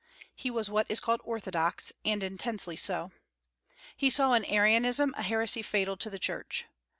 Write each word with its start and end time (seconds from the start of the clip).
He 0.33 0.49
was 0.49 0.67
what 0.67 0.87
is 0.89 0.99
called 0.99 1.21
orthodox, 1.23 1.93
and 2.03 2.23
intensely 2.23 2.75
so. 2.75 3.11
He 3.95 4.09
saw 4.09 4.33
in 4.33 4.43
Arianism 4.45 5.13
a 5.15 5.21
heresy 5.21 5.61
fatal 5.61 5.95
to 5.97 6.09
the 6.09 6.17
Church. 6.17 6.65